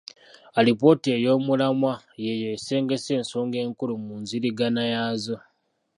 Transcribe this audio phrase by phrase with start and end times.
[0.59, 1.93] Alipoota ey'omulamwa
[2.23, 5.37] y'eyo esengese ensonga enkulu mu nziringana yaazo.